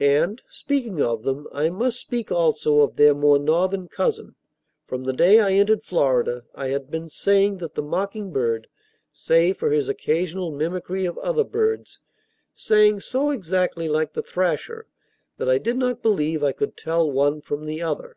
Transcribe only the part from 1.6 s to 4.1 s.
must speak also of their more northern